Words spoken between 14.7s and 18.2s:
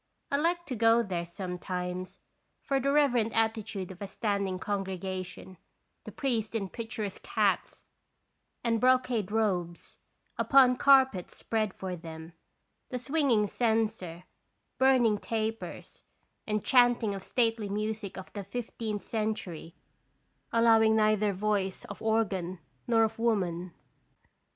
burning tapers, and chanting of stately music